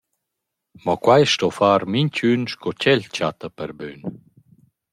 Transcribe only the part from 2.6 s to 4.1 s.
ch’el chatta per bön.